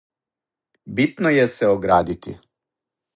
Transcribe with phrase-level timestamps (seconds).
[0.99, 2.35] Битно је се оградити.